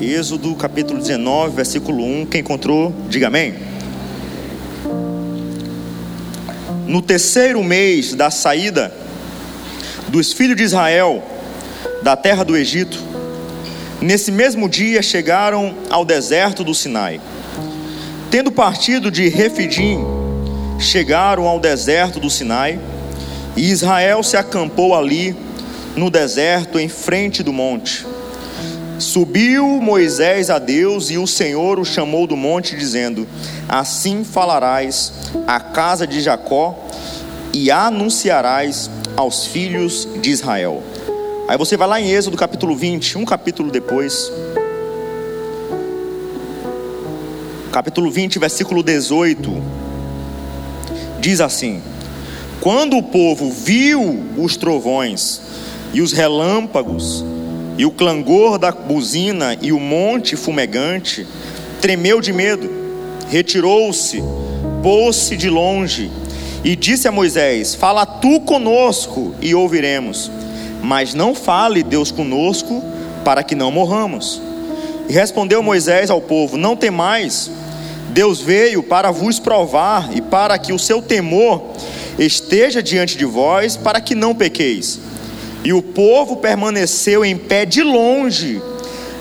[0.00, 2.26] Êxodo capítulo 19, versículo 1.
[2.26, 3.54] Quem encontrou, diga amém.
[6.86, 8.94] No terceiro mês da saída
[10.06, 11.20] dos filhos de Israel
[12.00, 12.96] da terra do Egito,
[14.00, 17.20] nesse mesmo dia chegaram ao deserto do Sinai.
[18.30, 19.98] Tendo partido de Refidim,
[20.78, 22.78] chegaram ao deserto do Sinai,
[23.56, 25.34] e Israel se acampou ali
[25.96, 28.06] no deserto em frente do monte.
[28.98, 33.28] Subiu Moisés a Deus e o Senhor o chamou do monte, dizendo:
[33.68, 35.12] Assim falarás
[35.46, 36.86] à casa de Jacó
[37.52, 40.82] e anunciarás aos filhos de Israel.
[41.46, 44.32] Aí você vai lá em Êxodo capítulo 20, um capítulo depois.
[47.72, 49.62] Capítulo 20, versículo 18.
[51.20, 51.80] Diz assim:
[52.60, 55.40] Quando o povo viu os trovões
[55.94, 57.24] e os relâmpagos,
[57.78, 61.24] e o clangor da buzina e o monte fumegante,
[61.80, 62.68] tremeu de medo,
[63.30, 64.20] retirou-se,
[64.82, 66.10] pôs-se de longe
[66.64, 70.28] e disse a Moisés: Fala tu conosco e ouviremos,
[70.82, 72.82] mas não fale Deus conosco,
[73.24, 74.42] para que não morramos.
[75.08, 77.48] E respondeu Moisés ao povo: Não temais,
[78.10, 81.62] Deus veio para vos provar e para que o seu temor
[82.18, 84.98] esteja diante de vós, para que não pequeis.
[85.64, 88.62] E o povo permaneceu em pé de longe,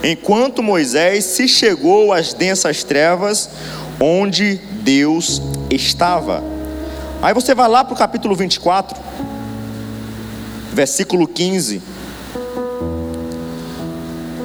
[0.04, 3.50] enquanto Moisés se chegou às densas trevas,
[4.00, 6.44] onde Deus estava.
[7.22, 8.98] Aí você vai lá para o capítulo 24,
[10.72, 11.82] versículo 15.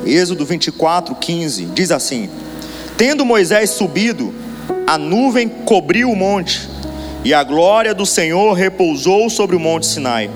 [0.06, 2.30] Êxodo 24, 15, diz assim:
[2.96, 4.34] Tendo Moisés subido,
[4.86, 6.68] a nuvem cobriu o monte,
[7.24, 10.30] e a glória do Senhor repousou sobre o monte Sinai.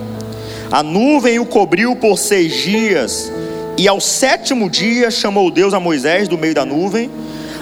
[0.71, 3.33] A nuvem o cobriu por seis dias,
[3.79, 7.11] e ao sétimo dia chamou Deus a Moisés do meio da nuvem.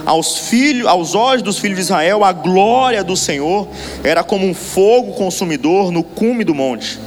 [0.06, 3.68] Aos filhos, aos olhos dos filhos de Israel, a glória do Senhor
[4.02, 6.98] era como um fogo consumidor no cume do monte.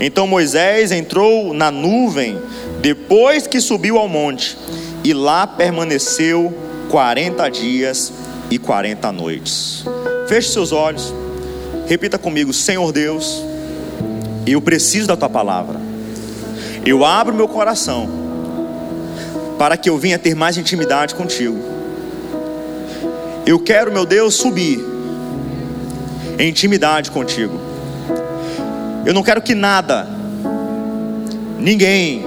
[0.00, 2.38] Então Moisés entrou na nuvem
[2.80, 4.56] depois que subiu ao monte,
[5.04, 6.54] e lá permaneceu
[6.90, 8.12] 40 dias
[8.50, 9.84] e 40 noites.
[10.28, 11.14] Feche seus olhos,
[11.86, 13.42] repita comigo: Senhor Deus,
[14.52, 15.80] eu preciso da tua palavra.
[16.84, 18.08] Eu abro meu coração
[19.58, 21.58] para que eu venha ter mais intimidade contigo.
[23.44, 24.78] Eu quero, meu Deus, subir
[26.38, 27.58] em intimidade contigo.
[29.04, 30.06] Eu não quero que nada,
[31.58, 32.24] ninguém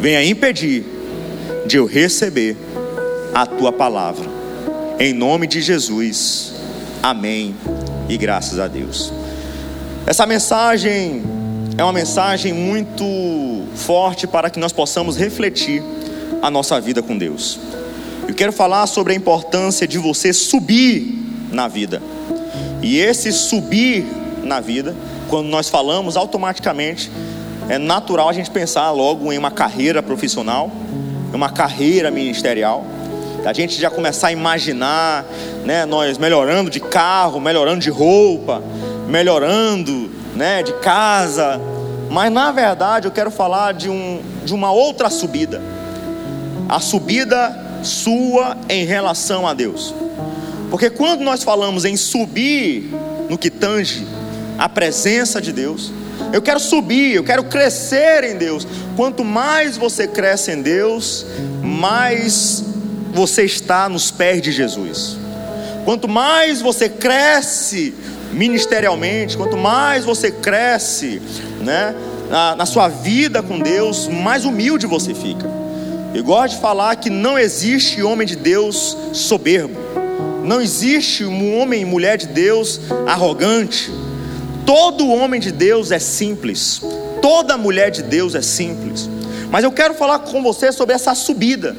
[0.00, 0.84] venha impedir
[1.66, 2.56] de eu receber
[3.34, 4.26] a tua palavra.
[4.98, 6.54] Em nome de Jesus.
[7.02, 7.54] Amém.
[8.08, 9.12] E graças a Deus.
[10.06, 11.22] Essa mensagem
[11.76, 13.04] é uma mensagem muito
[13.74, 15.82] forte para que nós possamos refletir
[16.40, 17.58] a nossa vida com Deus.
[18.28, 21.18] Eu quero falar sobre a importância de você subir
[21.50, 22.00] na vida.
[22.80, 24.06] E esse subir
[24.42, 24.94] na vida,
[25.28, 27.10] quando nós falamos automaticamente,
[27.68, 30.70] é natural a gente pensar logo em uma carreira profissional,
[31.32, 32.84] uma carreira ministerial.
[33.44, 35.24] A gente já começar a imaginar,
[35.64, 38.62] né, nós melhorando de carro, melhorando de roupa,
[39.08, 41.60] melhorando né, de casa,
[42.10, 45.62] mas na verdade eu quero falar de, um, de uma outra subida,
[46.68, 49.94] a subida sua em relação a Deus,
[50.70, 52.90] porque quando nós falamos em subir
[53.28, 54.06] no que tange
[54.58, 55.92] a presença de Deus,
[56.32, 58.66] eu quero subir, eu quero crescer em Deus.
[58.96, 61.26] Quanto mais você cresce em Deus,
[61.62, 62.64] mais
[63.12, 65.16] você está nos pés de Jesus.
[65.84, 67.94] Quanto mais você cresce
[68.34, 71.22] ministerialmente, quanto mais você cresce,
[71.60, 71.94] né,
[72.28, 75.48] na, na sua vida com Deus, mais humilde você fica.
[76.14, 79.78] Eu gosto de falar que não existe homem de Deus soberbo,
[80.44, 83.90] não existe um homem e mulher de Deus arrogante.
[84.66, 86.82] Todo homem de Deus é simples,
[87.20, 89.08] toda mulher de Deus é simples.
[89.50, 91.76] Mas eu quero falar com você sobre essa subida,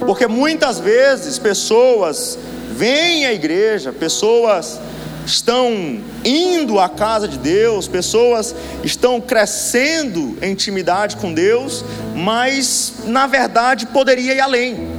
[0.00, 2.38] porque muitas vezes pessoas
[2.76, 4.78] vêm à igreja, pessoas
[5.26, 11.84] estão indo à casa de Deus, pessoas estão crescendo em intimidade com Deus,
[12.14, 14.96] mas na verdade poderia ir além.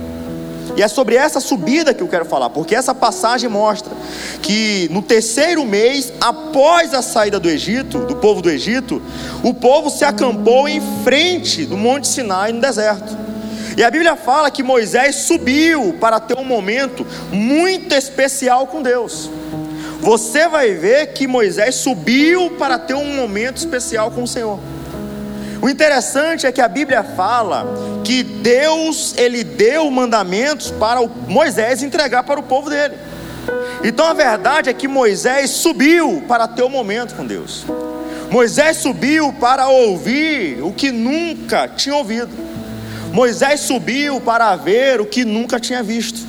[0.76, 3.92] E é sobre essa subida que eu quero falar, porque essa passagem mostra
[4.44, 9.02] que no terceiro mês, após a saída do Egito, do povo do Egito,
[9.42, 13.18] o povo se acampou em frente do Monte Sinai no deserto.
[13.76, 19.30] E a Bíblia fala que Moisés subiu para ter um momento muito especial com Deus
[20.08, 24.58] você vai ver que Moisés subiu para ter um momento especial com o Senhor.
[25.62, 27.68] O interessante é que a Bíblia fala
[28.06, 32.96] que Deus ele deu mandamentos para Moisés entregar para o povo dele.
[33.84, 37.66] Então a verdade é que Moisés subiu para ter um momento com Deus.
[38.32, 42.30] Moisés subiu para ouvir o que nunca tinha ouvido.
[43.12, 46.26] Moisés subiu para ver o que nunca tinha visto.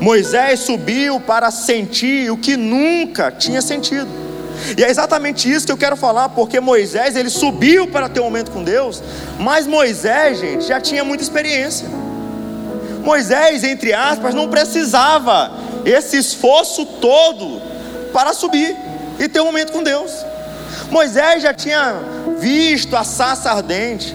[0.00, 4.08] Moisés subiu para sentir o que nunca tinha sentido.
[4.76, 8.24] E é exatamente isso que eu quero falar, porque Moisés ele subiu para ter um
[8.24, 9.02] momento com Deus,
[9.38, 11.88] mas Moisés, gente, já tinha muita experiência.
[13.02, 15.52] Moisés, entre aspas, não precisava
[15.84, 17.60] esse esforço todo
[18.12, 18.76] para subir
[19.18, 20.12] e ter um momento com Deus.
[20.90, 21.94] Moisés já tinha
[22.38, 24.14] visto a saça ardente,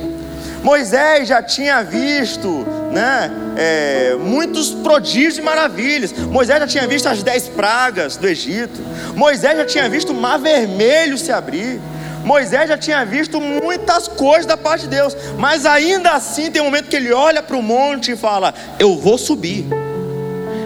[0.66, 6.12] Moisés já tinha visto né, é, muitos prodígios e maravilhas.
[6.12, 8.82] Moisés já tinha visto as dez pragas do Egito.
[9.14, 11.80] Moisés já tinha visto o mar vermelho se abrir.
[12.24, 16.66] Moisés já tinha visto muitas coisas da parte de Deus, mas ainda assim tem um
[16.66, 19.68] momento que ele olha para o monte e fala: Eu vou subir.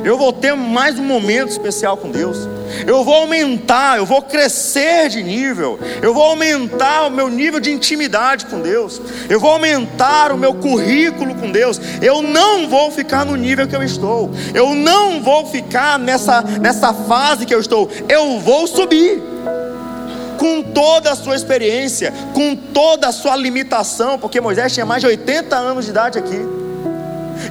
[0.04, 2.38] Eu vou ter mais um momento especial com Deus.
[2.86, 5.80] Eu vou aumentar, eu vou crescer de nível.
[6.02, 9.02] Eu vou aumentar o meu nível de intimidade com Deus.
[9.30, 11.80] Eu vou aumentar o meu currículo com Deus.
[12.02, 14.32] Eu não vou ficar no nível que eu estou.
[14.54, 17.90] Eu não vou ficar nessa, nessa fase que eu estou.
[18.08, 19.22] Eu vou subir
[20.38, 25.08] com toda a sua experiência, com toda a sua limitação, porque Moisés tinha mais de
[25.08, 26.69] 80 anos de idade aqui.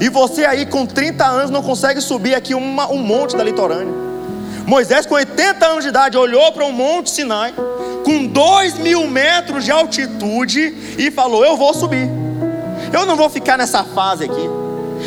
[0.01, 4.09] E você aí com 30 anos não consegue subir aqui uma, um monte da litorânea.
[4.67, 7.55] Moisés, com 80 anos de idade, olhou para um monte Sinai,
[8.05, 12.09] com 2 mil metros de altitude, e falou: Eu vou subir.
[12.93, 14.49] Eu não vou ficar nessa fase aqui.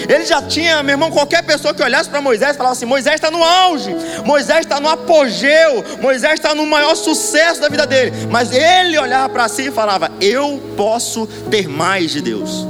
[0.10, 3.30] Ele já tinha, meu irmão, qualquer pessoa que olhasse para Moisés falava assim: Moisés está
[3.30, 3.96] no auge,
[4.26, 8.12] Moisés está no apogeu, Moisés está no maior sucesso da vida dele.
[8.30, 12.66] Mas ele olhava para si e falava: Eu posso ter mais de Deus.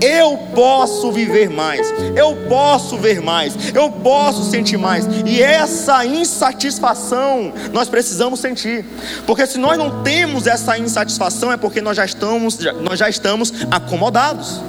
[0.00, 7.52] Eu posso viver mais, eu posso ver mais, eu posso sentir mais, e essa insatisfação
[7.72, 8.84] nós precisamos sentir,
[9.26, 13.52] porque se nós não temos essa insatisfação é porque nós já estamos, nós já estamos
[13.70, 14.60] acomodados.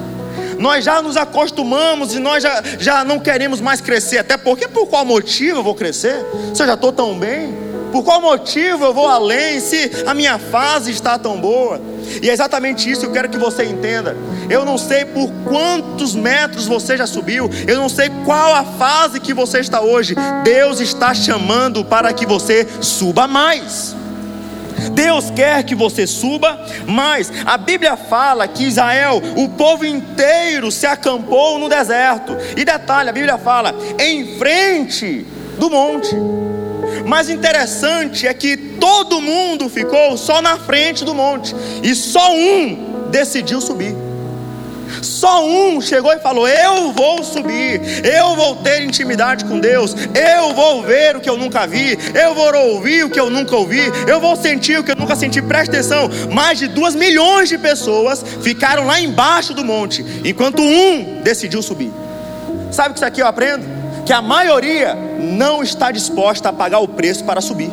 [0.58, 4.18] Nós já nos acostumamos e nós já, já não queremos mais crescer.
[4.18, 6.24] Até porque, por qual motivo eu vou crescer?
[6.54, 7.52] Se eu já estou tão bem,
[7.92, 11.80] por qual motivo eu vou além se a minha fase está tão boa?
[12.22, 14.16] E é exatamente isso que eu quero que você entenda.
[14.48, 19.20] Eu não sei por quantos metros você já subiu, eu não sei qual a fase
[19.20, 20.14] que você está hoje.
[20.42, 23.94] Deus está chamando para que você suba mais.
[24.92, 27.30] Deus quer que você suba mais.
[27.44, 32.36] A Bíblia fala que Israel, o povo inteiro, se acampou no deserto.
[32.56, 35.26] E detalhe: a Bíblia fala em frente
[35.58, 36.16] do monte.
[37.06, 43.08] Mas interessante é que todo mundo ficou só na frente do monte, e só um
[43.10, 43.94] decidiu subir.
[45.00, 50.52] Só um chegou e falou: Eu vou subir, eu vou ter intimidade com Deus, eu
[50.52, 53.80] vou ver o que eu nunca vi, eu vou ouvir o que eu nunca ouvi,
[54.06, 55.40] eu vou sentir o que eu nunca senti.
[55.40, 61.22] Presta atenção: mais de duas milhões de pessoas ficaram lá embaixo do monte, enquanto um
[61.22, 61.90] decidiu subir.
[62.70, 63.82] Sabe o que isso aqui eu aprendo?
[64.04, 67.70] que a maioria não está disposta a pagar o preço para subir.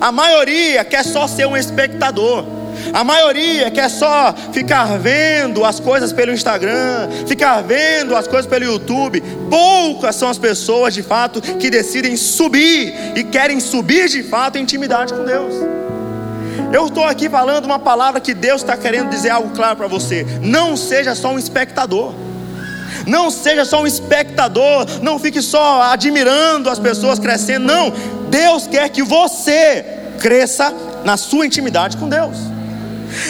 [0.00, 2.44] A maioria quer só ser um espectador.
[2.92, 8.64] A maioria quer só ficar vendo as coisas pelo Instagram, ficar vendo as coisas pelo
[8.64, 9.22] YouTube.
[9.50, 14.62] Poucas são as pessoas de fato que decidem subir e querem subir de fato em
[14.62, 15.54] intimidade com Deus.
[16.72, 20.24] Eu estou aqui falando uma palavra que Deus está querendo dizer algo claro para você.
[20.40, 22.14] Não seja só um espectador.
[23.06, 27.66] Não seja só um espectador, não fique só admirando as pessoas crescendo.
[27.66, 27.92] Não,
[28.28, 29.84] Deus quer que você
[30.18, 30.72] cresça
[31.04, 32.36] na sua intimidade com Deus.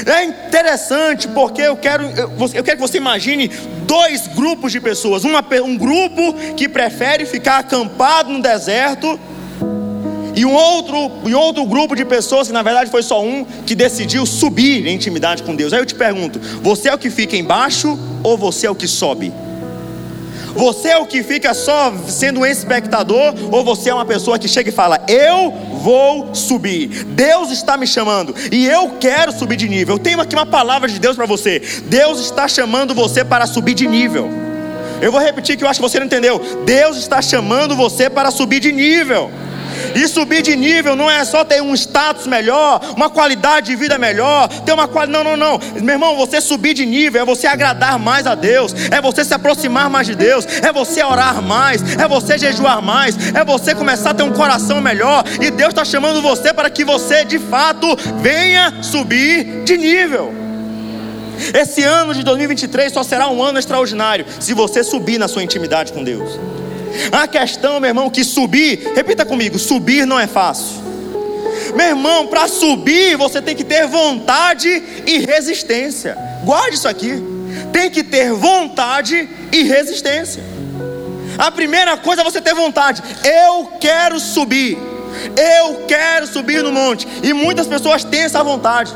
[0.06, 3.48] É interessante porque eu quero, eu quero que você imagine
[3.86, 9.18] dois grupos de pessoas: Uma, um grupo que prefere ficar acampado no deserto,
[10.34, 13.74] e um outro, e outro grupo de pessoas, que na verdade foi só um, que
[13.74, 15.72] decidiu subir em intimidade com Deus.
[15.72, 18.86] Aí eu te pergunto: você é o que fica embaixo ou você é o que
[18.86, 19.32] sobe?
[20.54, 24.48] Você é o que fica só sendo um espectador, ou você é uma pessoa que
[24.48, 27.04] chega e fala: Eu vou subir.
[27.04, 29.96] Deus está me chamando e eu quero subir de nível.
[29.96, 31.60] Eu tenho aqui uma palavra de Deus para você.
[31.86, 34.28] Deus está chamando você para subir de nível.
[35.00, 36.40] Eu vou repetir que eu acho que você não entendeu.
[36.64, 39.30] Deus está chamando você para subir de nível.
[39.94, 43.98] E subir de nível não é só ter um status melhor, uma qualidade de vida
[43.98, 45.10] melhor, ter uma qualidade.
[45.10, 45.60] Não, não, não.
[45.82, 49.34] Meu irmão, você subir de nível é você agradar mais a Deus, é você se
[49.34, 54.10] aproximar mais de Deus, é você orar mais, é você jejuar mais, é você começar
[54.10, 55.24] a ter um coração melhor.
[55.40, 57.86] E Deus está chamando você para que você de fato
[58.20, 60.40] venha subir de nível.
[61.54, 65.92] Esse ano de 2023 só será um ano extraordinário se você subir na sua intimidade
[65.92, 66.38] com Deus.
[67.12, 70.80] A questão, meu irmão, que subir, repita comigo: subir não é fácil.
[71.74, 76.16] Meu irmão, para subir você tem que ter vontade e resistência.
[76.44, 77.22] Guarde isso aqui.
[77.72, 80.42] Tem que ter vontade e resistência.
[81.38, 83.02] A primeira coisa é você ter vontade.
[83.24, 84.76] Eu quero subir.
[85.36, 87.06] Eu quero subir no monte.
[87.22, 88.92] E muitas pessoas têm essa vontade.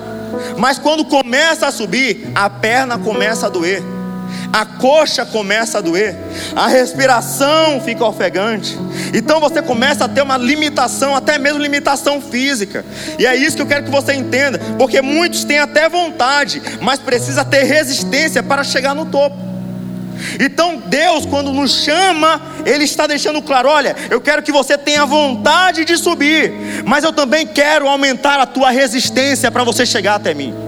[0.59, 3.94] Mas quando começa a subir, a perna começa a doer
[4.53, 6.17] a coxa começa a doer,
[6.55, 8.79] a respiração fica ofegante.
[9.12, 12.85] Então você começa a ter uma limitação, até mesmo limitação física.
[13.19, 17.00] E é isso que eu quero que você entenda, porque muitos têm até vontade, mas
[17.00, 19.37] precisa ter resistência para chegar no topo.
[20.41, 25.05] Então Deus, quando nos chama, Ele está deixando claro: olha, eu quero que você tenha
[25.05, 26.53] vontade de subir,
[26.85, 30.63] mas eu também quero aumentar a tua resistência para você chegar até mim.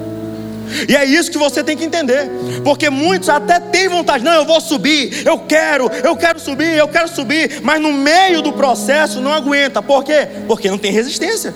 [0.89, 2.29] E é isso que você tem que entender,
[2.65, 6.89] porque muitos até têm vontade, não, eu vou subir, eu quero, eu quero subir, eu
[6.89, 10.29] quero subir, mas no meio do processo não aguenta, por quê?
[10.47, 11.55] Porque não tem resistência.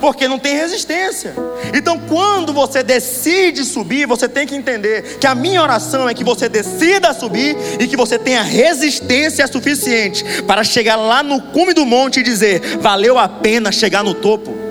[0.00, 1.34] Porque não tem resistência.
[1.74, 6.24] Então, quando você decide subir, você tem que entender que a minha oração é que
[6.24, 11.84] você decida subir e que você tenha resistência suficiente para chegar lá no cume do
[11.84, 14.69] monte e dizer: valeu a pena chegar no topo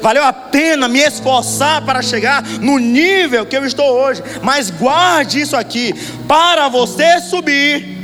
[0.00, 4.22] valeu a pena me esforçar para chegar no nível que eu estou hoje.
[4.42, 5.94] Mas guarde isso aqui:
[6.26, 7.94] para você subir,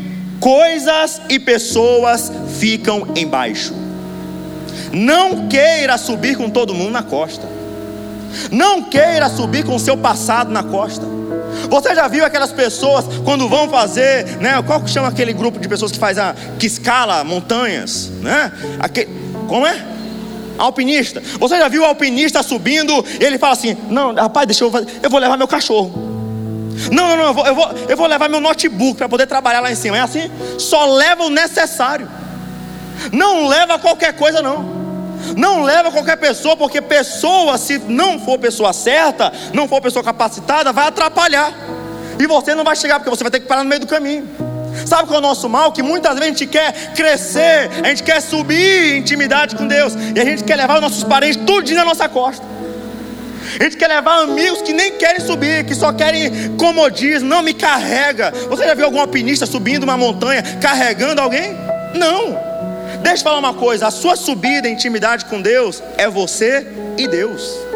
[0.41, 3.75] coisas e pessoas ficam embaixo.
[4.93, 7.47] Não queira subir com todo mundo na costa.
[8.51, 11.05] Não queira subir com o seu passado na costa.
[11.69, 14.63] Você já viu aquelas pessoas quando vão fazer, né?
[14.63, 18.53] Qual que chama aquele grupo de pessoas que faz a que escala montanhas, né?
[18.79, 19.11] Aquele,
[19.49, 19.85] como é?
[20.61, 21.23] Alpinista.
[21.39, 23.05] Você já viu o alpinista subindo?
[23.19, 24.87] Ele fala assim: Não, rapaz, deixa eu fazer.
[25.03, 26.09] Eu vou levar meu cachorro.
[26.91, 29.61] Não, não, não, eu vou, eu vou, eu vou levar meu notebook para poder trabalhar
[29.61, 29.97] lá em cima.
[29.97, 30.31] É assim?
[30.59, 32.09] Só leva o necessário.
[33.13, 34.81] Não leva qualquer coisa, não.
[35.37, 40.73] Não leva qualquer pessoa, porque pessoa, se não for pessoa certa, não for pessoa capacitada,
[40.73, 41.53] vai atrapalhar.
[42.19, 44.50] E você não vai chegar, porque você vai ter que parar no meio do caminho.
[44.87, 45.73] Sabe qual é o nosso mal?
[45.73, 49.95] Que muitas vezes a gente quer crescer, a gente quer subir em intimidade com Deus,
[50.15, 52.45] e a gente quer levar os nossos parentes tudo na nossa costa.
[53.59, 57.53] A gente quer levar amigos que nem querem subir, que só querem comodismo, não me
[57.53, 58.33] carrega.
[58.49, 61.57] Você já viu algum alpinista subindo uma montanha carregando alguém?
[61.95, 62.39] Não.
[63.03, 67.09] Deixa eu falar uma coisa: a sua subida em intimidade com Deus é você e
[67.09, 67.70] Deus.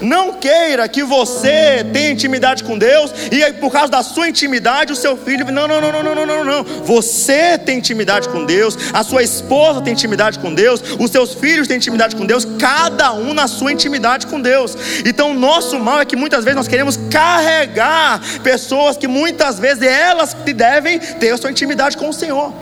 [0.00, 4.96] Não queira que você tenha intimidade com Deus e por causa da sua intimidade o
[4.96, 5.44] seu filho.
[5.50, 6.64] Não, não, não, não, não, não, não.
[6.84, 11.68] Você tem intimidade com Deus, a sua esposa tem intimidade com Deus, os seus filhos
[11.68, 14.76] têm intimidade com Deus, cada um na sua intimidade com Deus.
[15.04, 19.82] Então, o nosso mal é que muitas vezes nós queremos carregar pessoas que muitas vezes
[19.82, 22.52] elas devem ter a sua intimidade com o Senhor.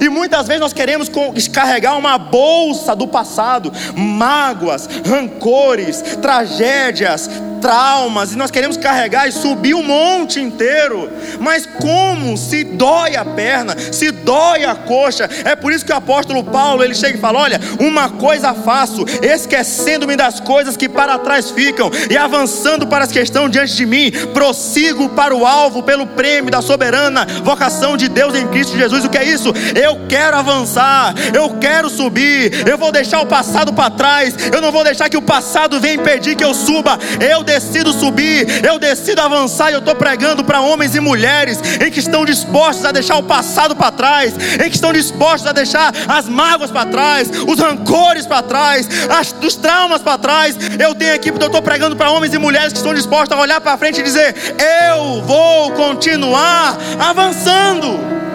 [0.00, 7.28] E muitas vezes nós queremos descarregar uma bolsa do passado, mágoas, rancores, tragédias,
[7.60, 11.10] traumas, e nós queremos carregar e subir o um monte inteiro.
[11.40, 15.28] Mas como se dói a perna, se dói a coxa?
[15.44, 19.04] É por isso que o apóstolo Paulo ele chega e fala: Olha, uma coisa faço,
[19.22, 23.86] esquecendo-me das coisas que para trás ficam e avançando para as que estão diante de
[23.86, 29.04] mim, prossigo para o alvo pelo prêmio da soberana vocação de Deus em Cristo Jesus.
[29.04, 29.52] O que é isso?
[29.74, 34.72] Eu quero avançar, eu quero subir, eu vou deixar o passado para trás, eu não
[34.72, 36.98] vou deixar que o passado venha impedir que eu suba.
[37.20, 41.90] Eu decido subir, eu decido avançar e eu estou pregando para homens e mulheres em
[41.90, 45.94] que estão dispostos a deixar o passado para trás, em que estão dispostos a deixar
[46.08, 50.56] as mágoas para trás, os rancores para trás, as, os traumas para trás.
[50.78, 53.60] Eu tenho aqui, eu estou pregando para homens e mulheres que estão dispostos a olhar
[53.60, 58.25] para frente e dizer: Eu vou continuar avançando.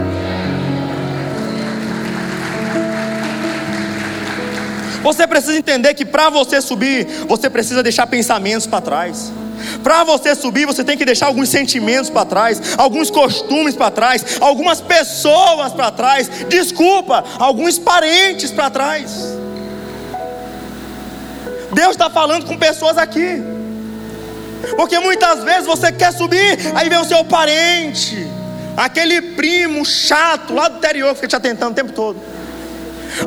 [5.01, 9.31] Você precisa entender que para você subir, você precisa deixar pensamentos para trás.
[9.84, 14.38] Para você subir, você tem que deixar alguns sentimentos para trás, alguns costumes para trás,
[14.39, 19.12] algumas pessoas para trás, desculpa, alguns parentes para trás.
[21.74, 23.41] Deus está falando com pessoas aqui,
[24.75, 28.27] porque muitas vezes você quer subir, aí vem o seu parente,
[28.75, 32.31] aquele primo chato lá do interior que fica te atentando o tempo todo.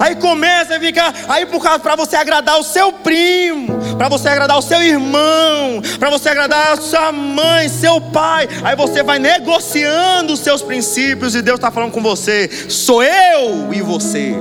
[0.01, 4.29] Aí começa a ficar, aí por causa para você agradar o seu primo, para você
[4.29, 8.49] agradar o seu irmão, para você agradar a sua mãe, seu pai.
[8.63, 12.49] Aí você vai negociando os seus princípios e Deus está falando com você.
[12.69, 14.35] Sou eu e você.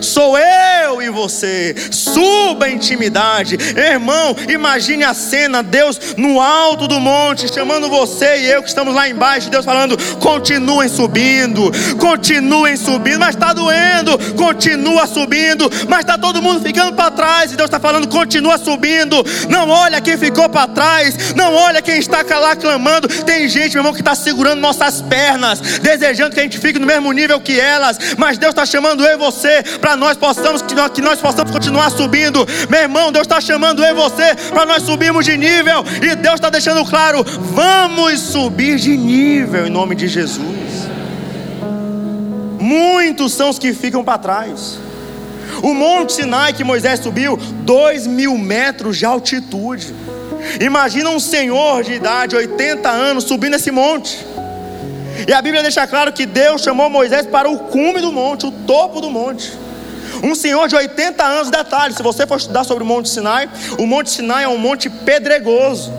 [0.00, 1.74] Sou eu e você.
[1.90, 3.56] Suba a intimidade.
[3.76, 8.94] Irmão, imagine a cena: Deus no alto do monte, chamando você e eu que estamos
[8.94, 9.50] lá embaixo.
[9.50, 14.16] Deus falando: continuem subindo, continuem subindo, mas está doendo.
[14.36, 17.52] Continua subindo, mas está todo mundo ficando para trás.
[17.52, 19.24] E Deus está falando: continua subindo.
[19.48, 23.08] Não olha quem ficou para trás, não olha quem está lá clamando.
[23.08, 26.86] Tem gente, meu irmão, que está segurando nossas pernas, desejando que a gente fique no
[26.86, 27.98] mesmo nível que elas.
[28.16, 31.50] Mas Deus está chamando eu e você para nós possamos que nós, que nós possamos
[31.50, 32.46] continuar subindo.
[32.68, 35.84] Meu irmão, Deus está chamando eu e você para nós subirmos de nível.
[36.02, 40.46] E Deus está deixando claro: vamos subir de nível em nome de Jesus.
[42.58, 44.78] Muitos são os que ficam para trás.
[45.62, 49.94] O Monte Sinai que Moisés subiu, dois mil metros de altitude.
[50.60, 54.24] Imagina um senhor de idade, 80 anos, subindo esse monte.
[55.26, 58.50] E a Bíblia deixa claro que Deus chamou Moisés para o cume do monte, o
[58.50, 59.52] topo do monte.
[60.22, 63.48] Um senhor de 80 anos, detalhe, se você for estudar sobre o Monte Sinai,
[63.78, 65.92] o Monte Sinai é um monte pedregoso,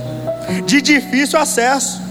[0.65, 2.01] de difícil acesso.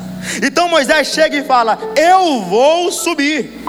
[0.42, 3.64] Então Moisés chega e fala: Eu vou subir,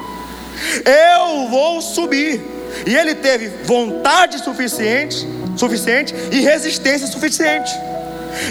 [0.85, 2.57] eu vou subir.
[2.85, 7.71] E ele teve vontade suficiente, suficiente e resistência suficiente.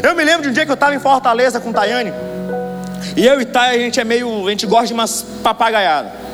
[0.02, 2.12] Eu me lembro de um dia que eu estava em Fortaleza com Tayane.
[3.16, 4.46] E eu e Thay, a gente é meio.
[4.46, 6.25] A gente gosta de umas papagaiadas.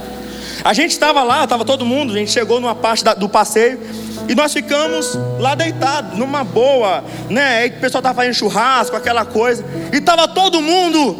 [0.64, 3.81] A gente estava lá, estava todo mundo, a gente chegou numa parte da, do passeio.
[4.28, 7.66] E nós ficamos lá deitados, numa boa, né?
[7.66, 9.64] O pessoal estava fazendo churrasco, aquela coisa.
[9.92, 11.16] E estava todo mundo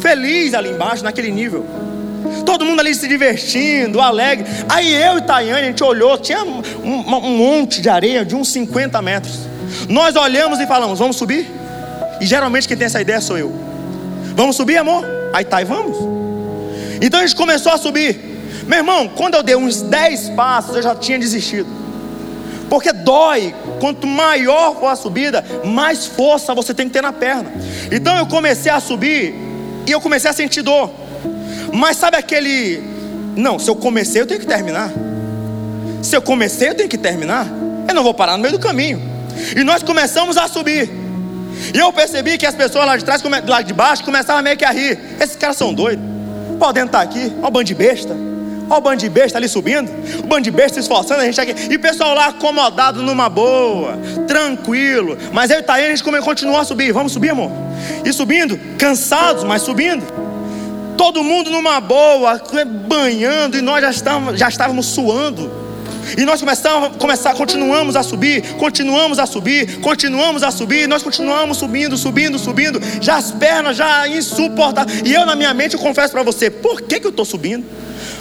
[0.00, 1.66] feliz ali embaixo, naquele nível.
[2.46, 4.46] Todo mundo ali se divertindo, alegre.
[4.68, 8.48] Aí eu e Tayane, a gente olhou, tinha um, um monte de areia de uns
[8.48, 9.40] 50 metros.
[9.88, 11.50] Nós olhamos e falamos: vamos subir?
[12.20, 13.52] E geralmente quem tem essa ideia sou eu.
[14.36, 15.04] Vamos subir, amor?
[15.32, 15.96] Aí tá, e vamos.
[17.00, 18.31] Então a gente começou a subir.
[18.66, 21.68] Meu irmão, quando eu dei uns 10 passos, eu já tinha desistido.
[22.72, 23.54] Porque dói.
[23.80, 27.52] Quanto maior for a subida, mais força você tem que ter na perna.
[27.90, 29.34] Então eu comecei a subir
[29.86, 30.90] e eu comecei a sentir dor.
[31.72, 32.82] Mas sabe aquele.
[33.36, 34.90] Não, se eu comecei, eu tenho que terminar.
[36.02, 37.46] Se eu comecei, eu tenho que terminar.
[37.86, 39.02] Eu não vou parar no meio do caminho.
[39.54, 40.90] E nós começamos a subir.
[41.74, 44.64] E eu percebi que as pessoas lá de trás, lá de baixo, começavam meio que
[44.64, 44.98] a rir.
[45.20, 46.04] Esses caras são doidos.
[46.58, 47.32] Podendo estar aqui.
[47.42, 48.31] O bando de besta.
[48.68, 49.90] Olha o bando de besta ali subindo.
[50.20, 51.54] O bando de besta se esforçando, a gente aqui.
[51.70, 55.16] E o pessoal lá acomodado numa boa, tranquilo.
[55.32, 56.92] Mas eu e Thaís, a gente continuou a subir.
[56.92, 57.50] Vamos subir, amor?
[58.04, 60.04] E subindo, cansados, mas subindo.
[60.96, 62.40] Todo mundo numa boa,
[62.86, 65.62] banhando, e nós já estávamos, já estávamos suando.
[66.16, 71.58] E nós começamos, começar, continuamos a subir, continuamos a subir, continuamos a subir, nós continuamos
[71.58, 75.02] subindo, subindo, subindo, já as pernas já insuportáveis.
[75.04, 77.64] E eu na minha mente eu confesso para você, por que, que eu estou subindo?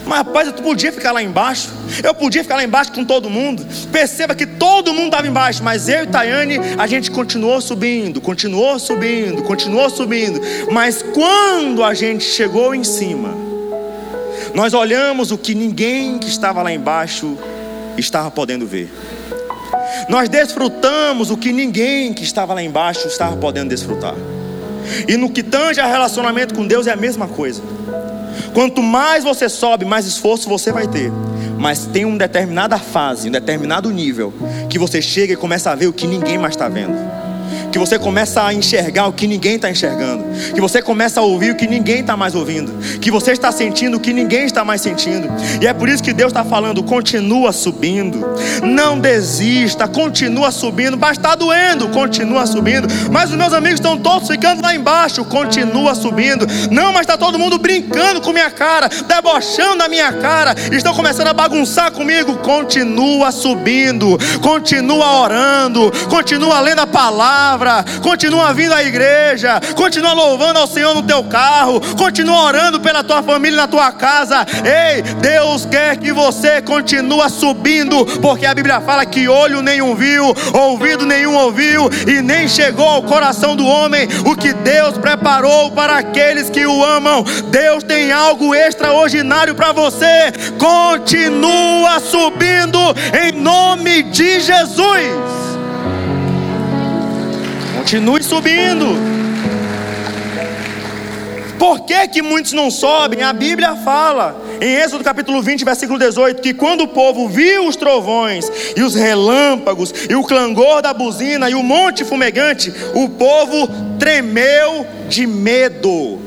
[0.05, 1.69] Mas rapaz, eu podia ficar lá embaixo.
[2.03, 3.65] Eu podia ficar lá embaixo com todo mundo.
[3.91, 8.79] Perceba que todo mundo estava embaixo, mas eu e Tayane, a gente continuou subindo, continuou
[8.79, 10.41] subindo, continuou subindo.
[10.71, 13.33] Mas quando a gente chegou em cima,
[14.53, 17.37] nós olhamos o que ninguém que estava lá embaixo
[17.97, 18.91] estava podendo ver.
[20.09, 24.15] Nós desfrutamos o que ninguém que estava lá embaixo estava podendo desfrutar.
[25.07, 27.61] E no que tange a relacionamento com Deus é a mesma coisa.
[28.53, 31.11] Quanto mais você sobe, mais esforço você vai ter.
[31.57, 34.33] Mas tem uma determinada fase, um determinado nível,
[34.69, 37.20] que você chega e começa a ver o que ninguém mais está vendo
[37.71, 41.51] que você começa a enxergar o que ninguém está enxergando, que você começa a ouvir
[41.51, 44.81] o que ninguém está mais ouvindo, que você está sentindo o que ninguém está mais
[44.81, 45.29] sentindo,
[45.61, 51.17] e é por isso que Deus está falando: continua subindo, não desista, continua subindo, mas
[51.17, 56.45] está doendo, continua subindo, mas os meus amigos estão todos ficando lá embaixo, continua subindo,
[56.69, 61.27] não, mas está todo mundo brincando com minha cara, debochando da minha cara, estão começando
[61.27, 68.83] a bagunçar comigo, continua subindo, continua orando, continua lendo a palavra palavra, continua vindo à
[68.83, 73.91] igreja, continua louvando ao Senhor no teu carro, continua orando pela tua família na tua
[73.91, 74.45] casa.
[74.65, 80.33] Ei, Deus quer que você continue subindo, porque a Bíblia fala que olho nenhum viu,
[80.53, 85.97] ouvido nenhum ouviu e nem chegou ao coração do homem o que Deus preparou para
[85.97, 87.23] aqueles que o amam.
[87.49, 90.31] Deus tem algo extraordinário para você.
[90.57, 92.79] Continua subindo
[93.23, 95.50] em nome de Jesus.
[97.81, 98.85] Continue subindo.
[101.57, 103.23] Por que, que muitos não sobem?
[103.23, 107.75] A Bíblia fala, em Êxodo capítulo 20, versículo 18, que quando o povo viu os
[107.75, 113.67] trovões e os relâmpagos e o clangor da buzina e o monte fumegante, o povo
[113.97, 116.19] tremeu de medo.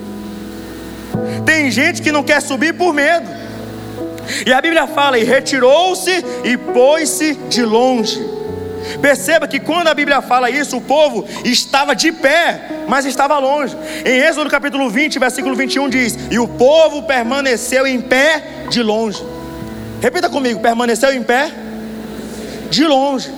[1.47, 3.31] Tem gente que não quer subir por medo.
[4.45, 6.11] E a Bíblia fala: e retirou-se
[6.43, 8.44] e pôs-se de longe.
[9.01, 13.77] Perceba que quando a Bíblia fala isso, o povo estava de pé, mas estava longe.
[14.05, 19.23] Em Êxodo capítulo 20, versículo 21 diz: E o povo permaneceu em pé de longe.
[20.01, 21.51] Repita comigo: permaneceu em pé
[22.71, 23.33] de longe.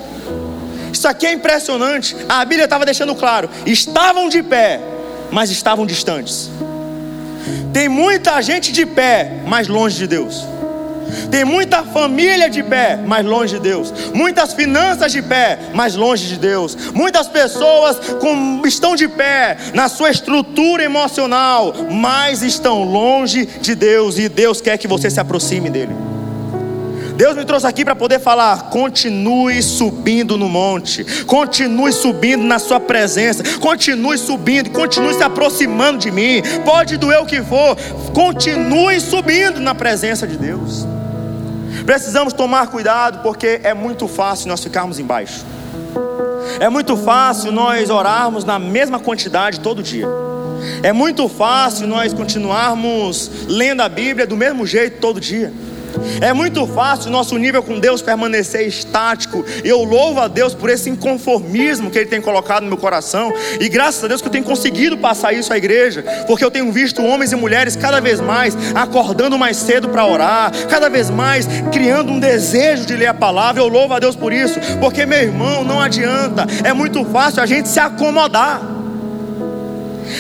[0.93, 2.17] Isso aqui é impressionante.
[2.29, 4.81] A Bíblia estava deixando claro: estavam de pé,
[5.31, 6.51] mas estavam distantes.
[7.73, 10.56] Tem muita gente de pé, mas longe de Deus.
[11.31, 13.93] Tem muita família de pé, mas longe de Deus.
[14.15, 16.77] Muitas finanças de pé, mas longe de Deus.
[16.95, 24.19] Muitas pessoas com, estão de pé na sua estrutura emocional, mas estão longe de Deus.
[24.19, 25.95] E Deus quer que você se aproxime dele.
[27.17, 32.79] Deus me trouxe aqui para poder falar: continue subindo no monte, continue subindo na Sua
[32.79, 36.43] presença, continue subindo, continue se aproximando de mim.
[36.65, 37.77] Pode doer o que for,
[38.13, 40.87] continue subindo na presença de Deus.
[41.87, 45.47] Precisamos tomar cuidado porque é muito fácil nós ficarmos embaixo.
[46.59, 50.07] É muito fácil nós orarmos na mesma quantidade todo dia.
[50.83, 55.53] É muito fácil nós continuarmos lendo a Bíblia do mesmo jeito todo dia.
[56.21, 59.45] É muito fácil nosso nível com Deus permanecer estático.
[59.65, 63.33] Eu louvo a Deus por esse inconformismo que Ele tem colocado no meu coração.
[63.61, 66.05] E graças a Deus que eu tenho conseguido passar isso à igreja.
[66.27, 70.53] Porque eu tenho visto homens e mulheres cada vez mais acordando mais cedo para orar,
[70.69, 73.63] cada vez mais criando um desejo de ler a palavra.
[73.63, 74.59] Eu louvo a Deus por isso.
[74.81, 76.47] Porque, meu irmão, não adianta.
[76.65, 78.61] É muito fácil a gente se acomodar.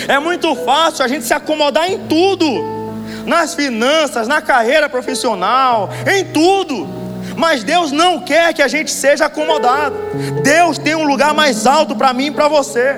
[0.09, 2.76] É muito fácil a gente se acomodar em tudo
[3.27, 6.89] nas finanças, na carreira profissional, em tudo.
[7.37, 9.97] Mas Deus não quer que a gente seja acomodado.
[10.43, 12.97] Deus tem um lugar mais alto para mim e para você.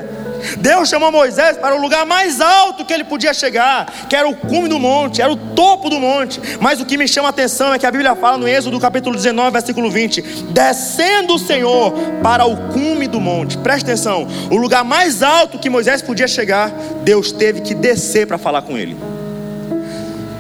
[0.59, 4.37] Deus chamou Moisés para o lugar mais alto que ele podia chegar, que era o
[4.37, 6.41] cume do monte, era o topo do monte.
[6.61, 9.17] Mas o que me chama a atenção é que a Bíblia fala no Êxodo capítulo
[9.17, 13.59] 19, versículo 20: descendo o Senhor para o cume do monte.
[13.59, 16.71] Presta atenção, o lugar mais alto que Moisés podia chegar,
[17.03, 18.97] Deus teve que descer para falar com ele.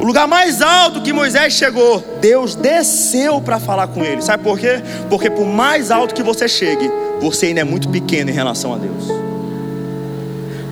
[0.09, 4.23] Lugar mais alto que Moisés chegou, Deus desceu para falar com ele.
[4.23, 4.81] Sabe por quê?
[5.11, 6.90] Porque por mais alto que você chegue,
[7.21, 9.05] você ainda é muito pequeno em relação a Deus.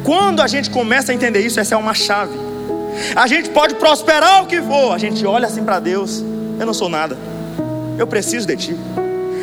[0.03, 2.33] Quando a gente começa a entender isso, essa é uma chave.
[3.15, 6.25] A gente pode prosperar o que for, a gente olha assim para Deus:
[6.59, 7.15] eu não sou nada,
[7.99, 8.77] eu preciso de Ti.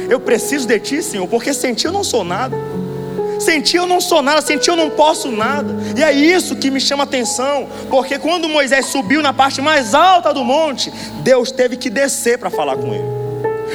[0.10, 2.58] Eu preciso de Ti, Senhor, porque sem Ti eu não sou nada.
[3.40, 5.76] Sem ti eu não sou nada, sem ti eu não posso nada.
[5.98, 10.34] E é isso que me chama atenção, porque quando Moisés subiu na parte mais alta
[10.34, 10.92] do monte,
[11.22, 13.24] Deus teve que descer para falar com ele.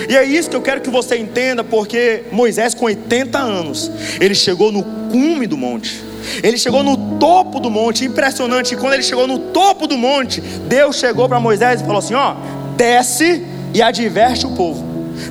[0.08, 3.90] E é isso que eu quero que você entenda, porque Moisés, com 80 anos,
[4.20, 6.04] ele chegou no cume do monte.
[6.42, 8.74] Ele chegou no topo do monte, impressionante.
[8.74, 12.14] E quando ele chegou no topo do monte, Deus chegou para Moisés e falou assim:
[12.14, 12.34] Ó,
[12.76, 13.44] desce
[13.74, 14.84] e adverte o povo.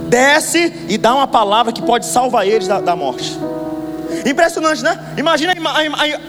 [0.10, 3.38] Desce e dá uma palavra que pode salvar eles da, da morte.
[4.26, 5.14] Impressionante, né?
[5.18, 5.54] Imagina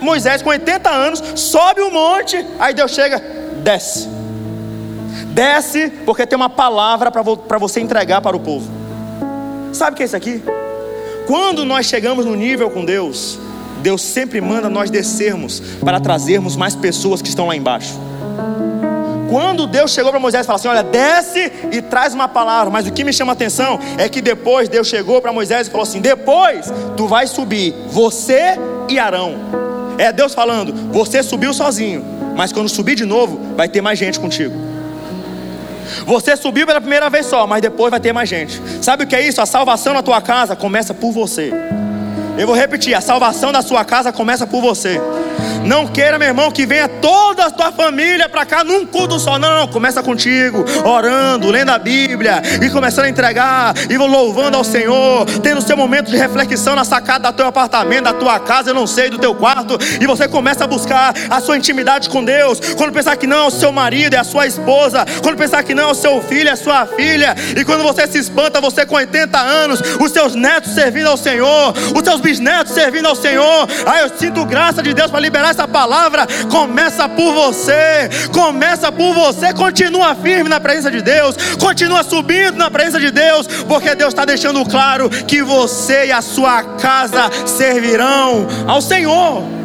[0.01, 3.21] Moisés com 80 anos, sobe o monte, aí Deus chega,
[3.63, 4.07] desce.
[5.27, 8.69] Desce, porque tem uma palavra para você entregar para o povo.
[9.73, 10.41] Sabe o que é isso aqui?
[11.27, 13.39] Quando nós chegamos no nível com Deus,
[13.81, 17.93] Deus sempre manda nós descermos para trazermos mais pessoas que estão lá embaixo.
[19.29, 22.71] Quando Deus chegou para Moisés e falou assim: Olha, desce e traz uma palavra.
[22.71, 25.69] Mas o que me chama a atenção é que depois Deus chegou para Moisés e
[25.69, 28.57] falou assim: Depois tu vai subir, você
[28.89, 29.35] e Arão.
[29.97, 32.03] É Deus falando: Você subiu sozinho,
[32.35, 34.55] mas quando subir de novo, vai ter mais gente contigo.
[36.05, 38.61] Você subiu pela primeira vez só, mas depois vai ter mais gente.
[38.81, 39.41] Sabe o que é isso?
[39.41, 41.51] A salvação na tua casa começa por você.
[42.37, 44.99] Eu vou repetir: a salvação da sua casa começa por você.
[45.65, 49.37] Não queira, meu irmão, que venha toda a tua família para cá num culto só.
[49.37, 55.25] Não, começa contigo, orando, lendo a Bíblia e começando a entregar e louvando ao Senhor,
[55.41, 58.87] tendo seu momento de reflexão na sacada do teu apartamento, da tua casa, eu não
[58.87, 62.59] sei, do teu quarto, e você começa a buscar a sua intimidade com Deus.
[62.77, 65.73] Quando pensar que não é o seu marido, é a sua esposa, quando pensar que
[65.73, 68.85] não é o seu filho, é a sua filha, e quando você se espanta, você
[68.85, 73.67] com 80 anos, os seus netos servindo ao Senhor, os seus bisnetos servindo ao Senhor.
[73.85, 79.13] Ah, eu sinto graça de Deus para liberar essa palavra, começa por você, começa por
[79.13, 84.13] você, continua firme na presença de Deus, continua subindo na presença de Deus, porque Deus
[84.13, 89.59] está deixando claro que você e a sua casa servirão ao Senhor.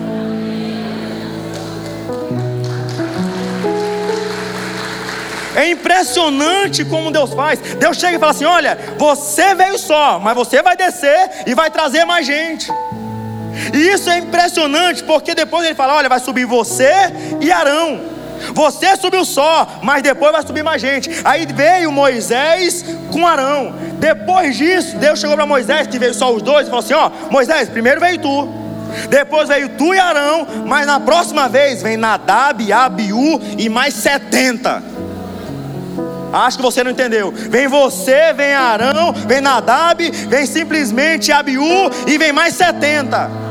[5.54, 7.60] É impressionante como Deus faz.
[7.60, 11.70] Deus chega e fala assim: Olha, você veio só, mas você vai descer e vai
[11.70, 12.68] trazer mais gente.
[13.72, 16.92] E isso é impressionante, porque depois ele fala: olha, vai subir você
[17.40, 18.14] e Arão.
[18.52, 21.10] Você subiu só, mas depois vai subir mais gente.
[21.24, 23.74] Aí veio Moisés com Arão.
[23.98, 27.10] Depois disso, Deus chegou para Moisés, que veio só os dois, e falou assim: Ó,
[27.30, 28.64] Moisés, primeiro veio tu.
[29.08, 34.82] Depois veio tu e Arão, mas na próxima vez vem Nadab, Abiú e mais 70.
[36.32, 37.32] Acho que você não entendeu.
[37.32, 43.43] Vem você, vem Arão, vem Nadab, vem simplesmente Abiú e vem mais 70.